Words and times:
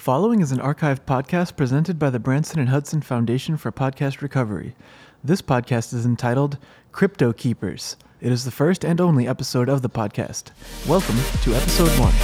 The 0.00 0.04
following 0.04 0.40
is 0.40 0.50
an 0.50 0.60
archived 0.60 1.04
podcast 1.04 1.56
presented 1.58 1.98
by 1.98 2.08
the 2.08 2.18
Branson 2.18 2.58
and 2.58 2.70
Hudson 2.70 3.02
Foundation 3.02 3.58
for 3.58 3.70
Podcast 3.70 4.22
Recovery. 4.22 4.74
This 5.22 5.42
podcast 5.42 5.92
is 5.92 6.06
entitled 6.06 6.56
Crypto 6.90 7.34
Keepers. 7.34 7.98
It 8.18 8.32
is 8.32 8.46
the 8.46 8.50
first 8.50 8.82
and 8.82 8.98
only 8.98 9.28
episode 9.28 9.68
of 9.68 9.82
the 9.82 9.90
podcast. 9.90 10.52
Welcome 10.88 11.16
to 11.42 11.54
episode 11.54 11.90
one. 12.00 12.14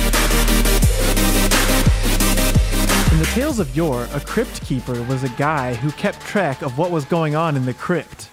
In 3.13 3.19
the 3.19 3.31
tales 3.35 3.59
of 3.59 3.77
yore, 3.77 4.09
a 4.15 4.21
crypt 4.21 4.65
keeper 4.65 5.03
was 5.03 5.23
a 5.23 5.29
guy 5.29 5.75
who 5.75 5.91
kept 5.91 6.23
track 6.23 6.63
of 6.63 6.79
what 6.79 6.91
was 6.91 7.05
going 7.05 7.35
on 7.35 7.57
in 7.57 7.67
the 7.67 7.75
crypt. 7.75 8.31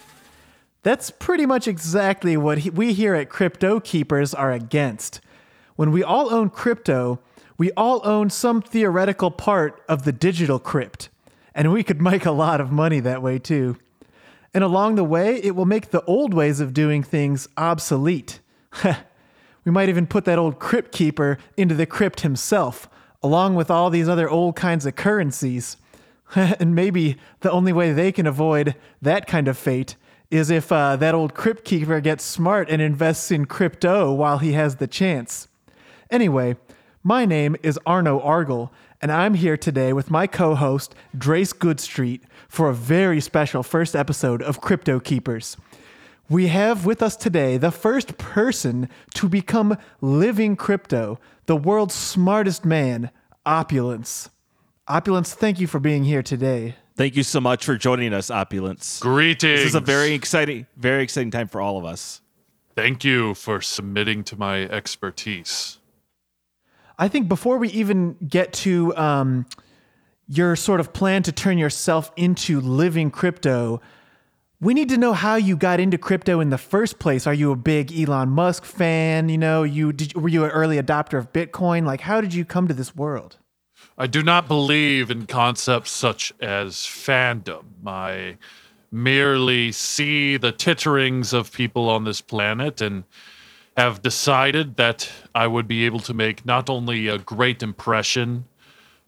That's 0.84 1.12
pretty 1.12 1.46
much 1.46 1.68
exactly 1.68 2.38
what 2.38 2.60
he, 2.60 2.70
we 2.70 2.94
here 2.94 3.14
at 3.14 3.28
Crypto 3.28 3.82
Keepers 3.82 4.34
are 4.34 4.54
against. 4.54 5.20
When 5.76 5.92
we 5.92 6.02
all 6.02 6.34
own 6.34 6.50
crypto, 6.50 7.20
we 7.58 7.72
all 7.72 8.02
own 8.04 8.30
some 8.30 8.62
theoretical 8.62 9.32
part 9.32 9.82
of 9.88 10.04
the 10.04 10.12
digital 10.12 10.60
crypt, 10.60 11.10
and 11.54 11.72
we 11.72 11.84
could 11.84 12.02
make 12.02 12.26
a 12.26 12.32
lot 12.32 12.60
of 12.60 12.72
money 12.72 13.00
that 13.00 13.22
way 13.22 13.40
too. 13.40 13.78
And 14.54 14.64
along 14.64 14.96
the 14.96 15.04
way, 15.04 15.38
it 15.44 15.56
will 15.56 15.66
make 15.66 15.90
the 15.90 16.04
old 16.06 16.34
ways 16.34 16.60
of 16.60 16.74
doing 16.74 17.04
things 17.04 17.48
obsolete. 17.58 18.40
we 18.84 19.72
might 19.72 19.90
even 19.90 20.06
put 20.06 20.26
that 20.26 20.38
old 20.38 20.60
crypt 20.60 20.92
keeper 20.92 21.38
into 21.58 21.74
the 21.74 21.86
crypt 21.86 22.22
himself, 22.22 22.88
along 23.24 23.56
with 23.56 23.72
all 23.72 23.90
these 23.90 24.10
other 24.10 24.30
old 24.30 24.56
kinds 24.56 24.86
of 24.86 24.96
currencies. 24.96 25.78
and 26.36 26.76
maybe 26.76 27.18
the 27.40 27.52
only 27.52 27.74
way 27.74 27.94
they 27.94 28.12
can 28.12 28.28
avoid 28.28 28.76
that 29.02 29.28
kind 29.28 29.48
of 29.48 29.58
fate 29.58 29.96
is 30.30 30.50
if 30.50 30.72
uh, 30.72 30.96
that 30.96 31.14
old 31.14 31.34
crypt 31.34 31.64
keeper 31.64 32.00
gets 32.00 32.24
smart 32.24 32.70
and 32.70 32.82
invests 32.82 33.30
in 33.30 33.46
crypto 33.46 34.12
while 34.12 34.40
he 34.40 34.54
has 34.54 34.78
the 34.78 34.88
chance. 34.88 35.48
Anyway, 36.10 36.56
my 37.04 37.26
name 37.26 37.56
is 37.62 37.80
Arno 37.86 38.20
Argel, 38.22 38.72
and 39.02 39.12
I'm 39.12 39.34
here 39.34 39.58
today 39.58 39.92
with 39.92 40.10
my 40.10 40.26
co 40.26 40.56
host, 40.56 40.96
Drace 41.16 41.54
Goodstreet, 41.54 42.22
for 42.48 42.70
a 42.70 42.74
very 42.74 43.20
special 43.20 43.62
first 43.62 43.96
episode 43.96 44.42
of 44.42 44.62
Crypto 44.62 45.00
Keepers. 45.00 45.58
We 46.30 46.48
have 46.48 46.86
with 46.86 47.04
us 47.04 47.18
today 47.18 47.58
the 47.58 47.72
first 47.72 48.18
person 48.18 48.88
to 49.16 49.28
become 49.28 49.78
living 50.00 50.56
crypto, 50.56 51.20
the 51.46 51.58
world's 51.58 51.94
smartest 51.94 52.64
man, 52.64 53.12
Opulence. 53.46 54.30
Opulence, 54.88 55.34
thank 55.34 55.60
you 55.60 55.68
for 55.68 55.80
being 55.80 56.06
here 56.06 56.24
today. 56.24 56.76
Thank 56.96 57.18
you 57.18 57.24
so 57.24 57.42
much 57.42 57.66
for 57.66 57.76
joining 57.76 58.14
us, 58.14 58.32
Opulence. 58.32 59.00
Greetings. 59.00 59.60
This 59.60 59.68
is 59.68 59.76
a 59.76 59.82
very 59.82 60.14
exciting, 60.14 60.68
very 60.78 61.04
exciting 61.04 61.32
time 61.32 61.50
for 61.50 61.60
all 61.60 61.78
of 61.78 61.84
us. 61.84 62.22
Thank 62.76 63.04
you 63.04 63.34
for 63.34 63.60
submitting 63.62 64.24
to 64.26 64.38
my 64.38 64.62
expertise. 64.62 65.80
I 66.98 67.08
think 67.08 67.28
before 67.28 67.58
we 67.58 67.70
even 67.70 68.16
get 68.28 68.54
to 68.54 68.96
um, 68.96 69.46
your 70.28 70.56
sort 70.56 70.80
of 70.80 70.94
plan 70.94 71.24
to 71.24 71.32
turn 71.32 71.58
yourself 71.58 72.12
into 72.16 72.62
living 72.62 73.12
crypto, 73.12 73.82
we 74.62 74.74
need 74.74 74.90
to 74.90 74.98
know 74.98 75.14
how 75.14 75.36
you 75.36 75.58
got 75.58 75.80
into 75.80 75.98
crypto 75.98 76.40
in 76.40 76.50
the 76.50 76.58
first 76.58 77.00
place. 77.00 77.28
Are 77.28 77.34
you 77.34 77.52
a 77.52 77.56
big 77.56 77.92
Elon 77.92 78.30
Musk 78.30 78.64
fan? 78.64 79.28
You 79.30 79.38
know, 79.38 79.64
you 79.64 79.92
did, 79.92 80.14
were 80.16 80.30
you 80.30 80.46
an 80.46 80.52
early 80.52 80.82
adopter 80.82 81.18
of 81.18 81.34
Bitcoin? 81.34 81.86
Like, 81.86 82.02
how 82.02 82.22
did 82.22 82.34
you 82.34 82.46
come 82.46 82.68
to 82.68 82.74
this 82.74 82.96
world? 82.96 83.38
I 83.98 84.08
do 84.08 84.24
not 84.24 84.48
believe 84.48 85.12
in 85.12 85.28
concepts 85.28 85.92
such 85.92 86.34
as 86.40 86.76
fandom. 86.76 87.66
I 87.86 88.38
merely 88.92 89.72
see 89.72 90.38
the 90.38 90.54
titterings 90.54 91.34
of 91.34 91.52
people 91.52 91.90
on 91.90 92.06
this 92.06 92.22
planet 92.22 92.80
and 92.80 93.04
have 93.76 94.02
decided 94.02 94.78
that 94.78 95.10
I 95.34 95.48
would 95.48 95.68
be 95.68 95.86
able 95.86 96.00
to 96.02 96.14
make 96.14 96.46
not 96.46 96.70
only 96.70 97.08
a 97.08 97.18
great 97.18 97.64
impression 97.64 98.46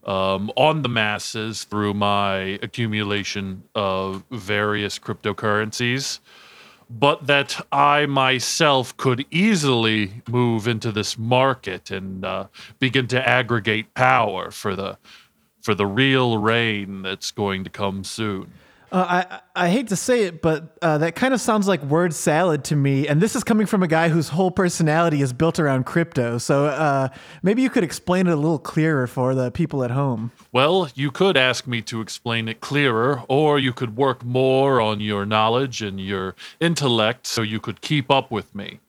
um, 0.03 0.51
on 0.55 0.81
the 0.81 0.89
masses 0.89 1.63
through 1.63 1.93
my 1.93 2.59
accumulation 2.61 3.63
of 3.73 4.23
various 4.31 4.99
cryptocurrencies, 4.99 6.19
but 6.89 7.25
that 7.27 7.65
I 7.71 8.05
myself 8.05 8.95
could 8.97 9.25
easily 9.31 10.21
move 10.27 10.67
into 10.67 10.91
this 10.91 11.17
market 11.17 11.89
and 11.89 12.23
uh, 12.23 12.47
begin 12.79 13.07
to 13.07 13.27
aggregate 13.27 13.93
power 13.93 14.51
for 14.51 14.75
the 14.75 14.97
for 15.61 15.73
the 15.73 15.87
real 15.87 16.37
reign 16.37 17.01
that's 17.01 17.31
going 17.31 17.63
to 17.63 17.71
come 17.71 18.03
soon. 18.03 18.51
Uh, 18.91 19.25
I 19.55 19.65
I 19.65 19.69
hate 19.69 19.87
to 19.89 19.95
say 19.95 20.23
it, 20.23 20.41
but 20.41 20.77
uh, 20.81 20.97
that 20.99 21.15
kind 21.15 21.33
of 21.33 21.41
sounds 21.41 21.67
like 21.67 21.81
word 21.83 22.13
salad 22.13 22.63
to 22.65 22.75
me. 22.75 23.07
And 23.07 23.21
this 23.21 23.35
is 23.35 23.43
coming 23.43 23.65
from 23.65 23.83
a 23.83 23.87
guy 23.87 24.09
whose 24.09 24.29
whole 24.29 24.51
personality 24.51 25.21
is 25.21 25.33
built 25.33 25.59
around 25.59 25.85
crypto. 25.85 26.37
So 26.37 26.65
uh, 26.65 27.09
maybe 27.41 27.61
you 27.61 27.69
could 27.69 27.83
explain 27.83 28.27
it 28.27 28.31
a 28.31 28.35
little 28.35 28.59
clearer 28.59 29.07
for 29.07 29.33
the 29.35 29.51
people 29.51 29.83
at 29.83 29.91
home. 29.91 30.31
Well, 30.51 30.89
you 30.95 31.11
could 31.11 31.37
ask 31.37 31.67
me 31.67 31.81
to 31.83 32.01
explain 32.01 32.47
it 32.47 32.61
clearer, 32.61 33.23
or 33.27 33.59
you 33.59 33.73
could 33.73 33.95
work 33.97 34.23
more 34.23 34.79
on 34.81 34.99
your 34.99 35.25
knowledge 35.25 35.81
and 35.81 35.99
your 35.99 36.35
intellect 36.59 37.27
so 37.27 37.41
you 37.41 37.59
could 37.59 37.81
keep 37.81 38.11
up 38.11 38.31
with 38.31 38.53
me. 38.53 38.79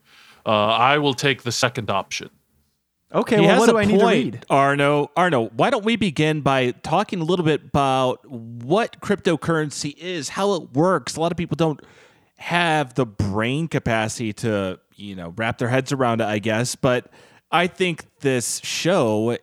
Uh, 0.45 0.67
I 0.67 0.97
will 0.97 1.13
take 1.13 1.43
the 1.43 1.51
second 1.51 1.89
option. 1.89 2.29
Okay, 3.13 3.39
He 3.39 3.45
well, 3.45 3.59
what 3.59 3.69
do 3.69 3.77
I 3.77 3.85
need 3.85 3.99
to 3.99 4.05
read? 4.05 4.45
Arno. 4.49 5.11
Arno, 5.15 5.47
why 5.49 5.69
don't 5.69 5.85
we 5.85 5.95
begin 5.95 6.41
by 6.41 6.71
talking 6.71 7.21
a 7.21 7.23
little 7.23 7.45
bit 7.45 7.63
about 7.63 8.29
what 8.29 8.99
cryptocurrency 8.99 9.97
is, 9.97 10.29
how 10.29 10.53
it 10.55 10.73
works? 10.73 11.15
A 11.15 11.21
lot 11.21 11.31
of 11.31 11.37
people 11.37 11.55
don't 11.55 11.79
have 12.37 12.95
the 12.95 13.05
brain 13.05 13.67
capacity 13.67 14.33
to, 14.33 14.79
you 14.95 15.15
know, 15.15 15.33
wrap 15.37 15.57
their 15.57 15.69
heads 15.69 15.91
around 15.91 16.19
it, 16.21 16.25
I 16.25 16.39
guess. 16.39 16.75
But 16.75 17.09
I 17.49 17.67
think 17.67 18.05
this 18.19 18.59
show 18.63 19.37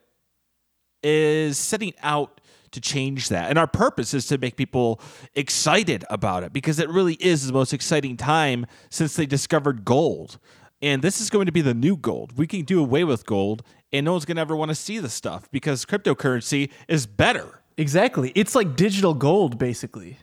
is 1.02 1.56
setting 1.56 1.94
out 2.02 2.40
to 2.72 2.80
change 2.80 3.28
that. 3.28 3.48
And 3.48 3.58
our 3.58 3.66
purpose 3.66 4.12
is 4.12 4.26
to 4.26 4.36
make 4.36 4.56
people 4.56 5.00
excited 5.34 6.04
about 6.10 6.42
it 6.42 6.52
because 6.52 6.78
it 6.78 6.88
really 6.90 7.14
is 7.14 7.46
the 7.46 7.52
most 7.52 7.72
exciting 7.72 8.16
time 8.16 8.66
since 8.90 9.14
they 9.16 9.26
discovered 9.26 9.84
gold. 9.84 10.38
And 10.84 11.00
this 11.00 11.18
is 11.18 11.30
going 11.30 11.46
to 11.46 11.52
be 11.52 11.62
the 11.62 11.72
new 11.72 11.96
gold. 11.96 12.36
We 12.36 12.46
can 12.46 12.60
do 12.66 12.78
away 12.78 13.04
with 13.04 13.24
gold 13.24 13.62
and 13.90 14.04
no 14.04 14.12
one's 14.12 14.26
going 14.26 14.36
to 14.36 14.42
ever 14.42 14.54
want 14.54 14.68
to 14.68 14.74
see 14.74 14.98
the 14.98 15.08
stuff 15.08 15.50
because 15.50 15.86
cryptocurrency 15.86 16.70
is 16.88 17.06
better. 17.06 17.62
Exactly. 17.78 18.32
It's 18.34 18.54
like 18.54 18.76
digital 18.76 19.14
gold, 19.14 19.56
basically. 19.58 20.18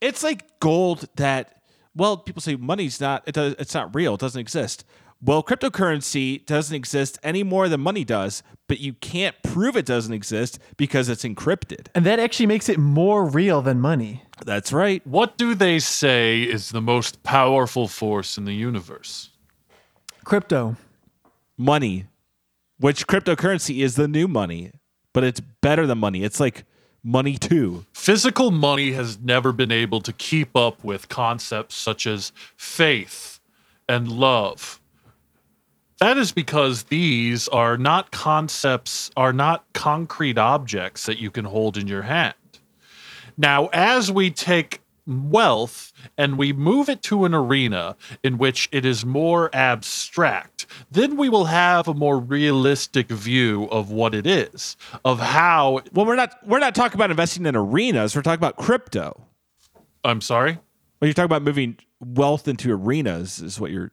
It's 0.00 0.24
like 0.24 0.58
gold 0.58 1.08
that 1.14 1.62
well, 1.94 2.16
people 2.16 2.42
say 2.42 2.56
money's 2.56 3.00
not 3.00 3.22
it 3.28 3.34
does, 3.36 3.54
it's 3.60 3.74
not 3.74 3.94
real, 3.94 4.14
it 4.14 4.20
doesn't 4.20 4.40
exist. 4.40 4.84
Well, 5.20 5.40
cryptocurrency 5.40 6.44
doesn't 6.46 6.74
exist 6.74 7.16
any 7.22 7.44
more 7.44 7.68
than 7.68 7.80
money 7.80 8.04
does, 8.04 8.42
but 8.66 8.80
you 8.80 8.94
can't 8.94 9.40
prove 9.44 9.76
it 9.76 9.86
doesn't 9.86 10.12
exist 10.12 10.58
because 10.76 11.08
it's 11.08 11.22
encrypted. 11.22 11.86
And 11.94 12.04
that 12.06 12.18
actually 12.18 12.46
makes 12.46 12.68
it 12.68 12.76
more 12.76 13.24
real 13.24 13.62
than 13.62 13.80
money. 13.80 14.24
That's 14.44 14.72
right. 14.72 15.06
What 15.06 15.38
do 15.38 15.54
they 15.54 15.78
say 15.78 16.42
is 16.42 16.70
the 16.70 16.80
most 16.80 17.22
powerful 17.22 17.86
force 17.86 18.36
in 18.36 18.46
the 18.46 18.54
universe? 18.54 19.28
Crypto. 20.24 20.76
Money, 21.56 22.06
which 22.78 23.06
cryptocurrency 23.06 23.82
is 23.82 23.96
the 23.96 24.08
new 24.08 24.26
money, 24.26 24.72
but 25.12 25.24
it's 25.24 25.40
better 25.40 25.86
than 25.86 25.98
money. 25.98 26.24
It's 26.24 26.40
like 26.40 26.64
money 27.02 27.36
too. 27.36 27.84
Physical 27.92 28.50
money 28.50 28.92
has 28.92 29.18
never 29.20 29.52
been 29.52 29.72
able 29.72 30.00
to 30.00 30.12
keep 30.12 30.56
up 30.56 30.82
with 30.82 31.08
concepts 31.08 31.74
such 31.74 32.06
as 32.06 32.32
faith 32.56 33.40
and 33.88 34.08
love. 34.08 34.80
That 35.98 36.16
is 36.16 36.32
because 36.32 36.84
these 36.84 37.46
are 37.48 37.76
not 37.76 38.10
concepts, 38.10 39.10
are 39.16 39.32
not 39.32 39.64
concrete 39.72 40.38
objects 40.38 41.06
that 41.06 41.18
you 41.18 41.30
can 41.30 41.44
hold 41.44 41.76
in 41.76 41.86
your 41.86 42.02
hand. 42.02 42.34
Now, 43.36 43.68
as 43.72 44.10
we 44.10 44.30
take 44.30 44.81
wealth 45.06 45.92
and 46.16 46.38
we 46.38 46.52
move 46.52 46.88
it 46.88 47.02
to 47.02 47.24
an 47.24 47.34
arena 47.34 47.96
in 48.22 48.38
which 48.38 48.68
it 48.72 48.84
is 48.84 49.04
more 49.04 49.50
abstract, 49.54 50.66
then 50.90 51.16
we 51.16 51.28
will 51.28 51.46
have 51.46 51.88
a 51.88 51.94
more 51.94 52.18
realistic 52.18 53.08
view 53.08 53.64
of 53.64 53.90
what 53.90 54.14
it 54.14 54.26
is, 54.26 54.76
of 55.04 55.18
how. 55.20 55.80
Well, 55.92 56.06
we're 56.06 56.16
not 56.16 56.34
we're 56.46 56.58
not 56.58 56.74
talking 56.74 56.96
about 56.96 57.10
investing 57.10 57.46
in 57.46 57.56
arenas. 57.56 58.14
We're 58.14 58.22
talking 58.22 58.40
about 58.40 58.56
crypto. 58.56 59.26
I'm 60.04 60.20
sorry? 60.20 60.58
Well, 61.00 61.08
you're 61.08 61.14
talking 61.14 61.26
about 61.26 61.42
moving 61.42 61.78
wealth 62.00 62.48
into 62.48 62.72
arenas, 62.72 63.40
is 63.40 63.60
what 63.60 63.70
you're. 63.70 63.92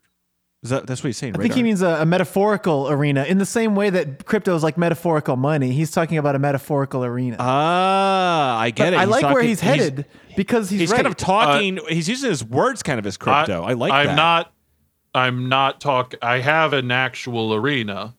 Is 0.62 0.72
that 0.72 0.88
that's 0.88 1.02
what 1.02 1.08
he's 1.08 1.18
saying? 1.18 1.36
I 1.36 1.38
right, 1.38 1.44
think 1.44 1.54
he 1.56 1.64
means 1.64 1.82
a, 1.82 2.02
a 2.02 2.06
metaphorical 2.06 2.90
arena 2.90 3.24
in 3.24 3.38
the 3.38 3.46
same 3.46 3.76
way 3.76 3.90
that 3.92 4.26
crypto 4.26 4.54
is 4.58 4.62
like 4.64 4.78
metaphorical 4.78 5.38
money. 5.38 5.72
He's 5.72 5.90
talking 5.90 6.18
about 6.18 6.36
a 6.36 6.40
metaphorical 6.40 7.06
arena. 7.06 7.38
Ah, 7.40 8.58
I 8.60 8.72
get 8.72 8.86
But 8.88 8.94
it. 8.94 8.98
I 8.98 9.00
He's 9.06 9.10
like 9.10 9.34
where 9.34 9.42
he's 9.44 9.62
headed 9.62 10.06
because 10.36 10.70
he's, 10.70 10.82
He's, 10.82 10.92
right. 10.92 10.98
kind 10.98 11.08
of 11.08 11.16
talking. 11.16 11.80
he's 11.88 12.10
using 12.10 12.30
his 12.30 12.44
words 12.44 12.84
kind 12.84 13.00
of 13.00 13.06
as 13.08 13.16
crypto. 13.16 13.64
I, 13.64 13.72
like 13.74 13.94
I'm 13.94 14.08
that. 14.08 14.16
not. 14.16 14.54
I'm 15.16 15.48
not 15.50 15.80
talk. 15.80 16.14
I 16.22 16.40
have 16.40 16.74
an 16.74 16.92
actual 16.92 17.54
arena 17.54 18.16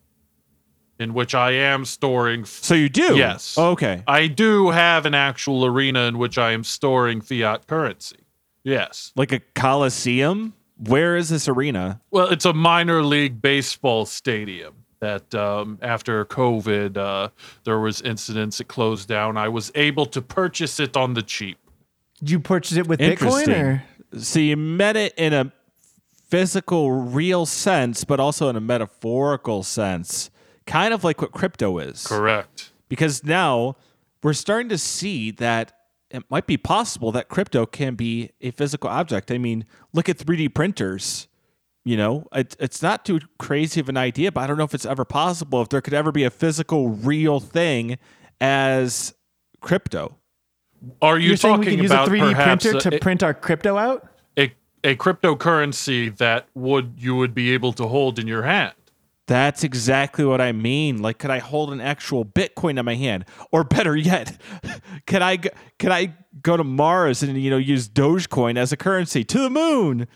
in 0.99 1.13
which 1.15 1.35
I 1.35 1.53
am 1.53 1.85
storing. 1.85 2.43
f- 2.43 2.49
So 2.49 2.75
you 2.75 2.89
do? 2.89 3.17
Yes. 3.17 3.55
Oh, 3.59 3.73
okay. 3.73 4.03
I 4.07 4.27
do 4.29 4.71
have 4.71 5.05
an 5.07 5.15
actual 5.15 5.65
arena 5.67 6.01
in 6.09 6.17
which 6.19 6.37
I 6.39 6.53
am 6.53 6.65
storing 6.65 7.21
fiat 7.21 7.67
currency. 7.67 8.17
Yes. 8.65 9.13
Like 9.15 9.31
a 9.33 9.41
coliseum. 9.55 10.55
Where 10.87 11.17
is 11.17 11.29
this 11.29 11.47
arena? 11.49 12.00
Well, 12.11 12.29
it's 12.29 12.44
a 12.44 12.53
minor 12.53 13.03
league 13.03 13.43
baseball 13.43 14.06
stadium. 14.06 14.75
that 15.00 15.35
um, 15.35 15.79
after 15.82 16.25
COVID, 16.25 16.97
uh, 16.97 17.29
there 17.65 17.81
was 17.81 18.00
incidents 18.03 18.61
it 18.61 18.69
closed 18.69 19.09
down. 19.09 19.37
I 19.37 19.49
was 19.49 19.73
able 19.75 20.06
to 20.06 20.23
purchase 20.23 20.79
it 20.79 20.97
on 20.97 21.15
the 21.15 21.23
cheap. 21.23 21.59
Did 22.19 22.31
you 22.31 22.41
purchase 22.41 22.77
it 22.77 22.87
with 22.87 23.00
Bitcoin 23.00 23.49
or? 23.49 23.85
So 24.19 24.38
you 24.41 24.56
met 24.56 24.97
it 24.97 25.15
in 25.17 25.32
a 25.32 25.53
physical, 26.29 26.91
real 26.93 27.47
sense, 27.47 28.05
but 28.05 28.21
also 28.21 28.49
in 28.49 28.56
a 28.56 28.61
metaphorical 28.61 29.62
sense, 29.62 30.31
kind 30.67 30.93
of 30.93 31.03
like 31.03 31.23
what 31.23 31.32
crypto 31.32 31.79
is. 31.79 32.06
Correct. 32.06 32.73
Because 32.88 33.25
now 33.25 33.77
we're 34.23 34.32
starting 34.32 34.69
to 34.69 34.79
see 34.79 35.31
that 35.32 35.73
it 36.11 36.25
might 36.31 36.47
be 36.47 36.57
possible 36.57 37.12
that 37.12 37.29
crypto 37.29 37.67
can 37.67 37.95
be 37.95 38.31
a 38.41 38.51
physical 38.51 38.91
object. 38.91 39.31
I 39.31 39.39
mean, 39.39 39.65
look 39.93 40.09
at 40.09 40.19
3D 40.19 40.55
printers. 40.55 41.29
You 41.85 41.97
know, 41.97 42.27
it, 42.33 42.57
it's 42.61 42.83
not 42.83 43.05
too 43.07 43.21
crazy 43.39 43.81
of 43.81 43.89
an 43.89 43.97
idea, 43.97 44.31
but 44.31 44.43
I 44.43 44.47
don't 44.47 44.59
know 44.59 44.65
if 44.65 44.75
it's 44.75 44.85
ever 44.85 45.05
possible 45.05 45.62
if 45.62 45.71
there 45.71 45.81
could 45.81 45.95
ever 45.95 46.12
be 46.12 46.25
a 46.25 46.31
physical, 46.31 46.91
real 46.91 47.41
thing 47.41 47.99
as 48.41 49.15
crypto. 49.61 50.17
Are 51.01 51.19
you 51.19 51.29
You're 51.29 51.37
saying 51.37 51.61
we 51.61 51.65
talking 51.67 51.77
can 51.79 51.83
use 51.83 51.91
a 51.91 51.95
about 51.95 52.09
3D 52.09 52.35
perhaps 52.35 52.65
printer 52.65 52.89
a, 52.89 52.91
to 52.91 52.99
print 52.99 53.23
our 53.23 53.35
crypto 53.35 53.79
out? 53.79 54.06
a, 54.37 54.53
a 54.85 54.97
cryptocurrency 54.97 56.17
that 56.19 56.49
would 56.55 56.95
you 56.99 57.15
would 57.17 57.35
be 57.35 57.53
able 57.53 57.73
to 57.75 57.87
hold 57.87 58.19
in 58.19 58.27
your 58.27 58.43
hand? 58.43 58.75
That's 59.31 59.62
exactly 59.62 60.25
what 60.25 60.41
I 60.41 60.50
mean. 60.50 61.03
Like, 61.03 61.19
could 61.19 61.31
I 61.31 61.38
hold 61.38 61.73
an 61.73 61.81
actual 61.81 62.25
Bitcoin 62.25 62.81
in 62.81 62.85
my 62.85 62.97
hand, 62.97 63.25
or 63.53 63.62
better 63.62 63.97
yet, 63.97 64.37
can 65.06 65.23
I 65.23 65.37
g- 65.37 65.50
can 65.79 65.93
I 65.93 66.17
go 66.43 66.56
to 66.56 66.65
Mars 66.65 67.23
and 67.23 67.41
you 67.41 67.49
know 67.49 67.56
use 67.56 67.88
Dogecoin 67.88 68.59
as 68.59 68.73
a 68.73 68.77
currency 68.77 69.23
to 69.23 69.38
the 69.38 69.49
moon? 69.49 70.09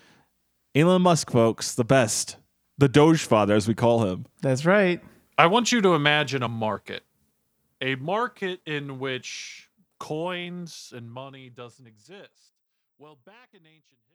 Elon 0.74 1.02
Musk, 1.02 1.30
folks, 1.30 1.76
the 1.76 1.84
best, 1.84 2.38
the 2.76 2.88
Doge 2.88 3.22
father, 3.22 3.54
as 3.54 3.68
we 3.68 3.74
call 3.76 4.04
him. 4.04 4.26
That's 4.42 4.66
right. 4.66 5.00
I 5.38 5.46
want 5.46 5.70
you 5.70 5.80
to 5.82 5.94
imagine 5.94 6.42
a 6.42 6.48
market, 6.48 7.04
a 7.80 7.94
market 7.94 8.62
in 8.66 8.98
which 8.98 9.70
coins 10.00 10.92
and 10.92 11.08
money 11.08 11.50
doesn't 11.50 11.86
exist. 11.86 12.50
Well, 12.98 13.16
back 13.24 13.50
in 13.52 13.60
ancient 13.60 14.00
history. 14.08 14.13